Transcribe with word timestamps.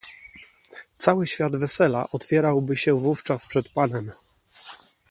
"Cały 0.97 1.27
świat 1.27 1.55
wesela 1.55 2.07
otwierałby 2.11 2.77
się 2.77 2.99
wówczas 2.99 3.47
przed 3.47 3.69
panem." 3.69 4.11